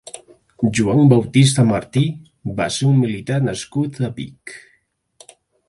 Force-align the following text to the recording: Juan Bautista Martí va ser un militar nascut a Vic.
Juan 0.77 1.01
Bautista 1.11 1.65
Martí 1.73 2.03
va 2.61 2.69
ser 2.77 2.89
un 2.93 2.97
militar 3.03 3.39
nascut 3.51 4.03
a 4.09 4.13
Vic. 4.19 4.59